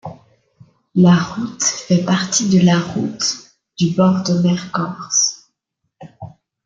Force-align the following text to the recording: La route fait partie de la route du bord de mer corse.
La 0.95 1.15
route 1.15 1.63
fait 1.63 2.03
partie 2.03 2.49
de 2.49 2.65
la 2.65 2.79
route 2.79 3.37
du 3.77 3.91
bord 3.91 4.23
de 4.23 4.33
mer 4.41 4.71
corse. 4.71 5.51